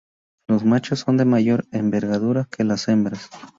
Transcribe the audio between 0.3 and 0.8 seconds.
Los